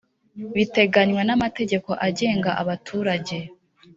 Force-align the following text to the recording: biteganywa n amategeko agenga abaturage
biteganywa 0.55 1.21
n 1.25 1.31
amategeko 1.35 1.89
agenga 2.07 2.49
abaturage 2.61 3.37